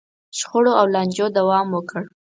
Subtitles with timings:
[0.37, 2.03] شخړو او لانجو دوام وکړ.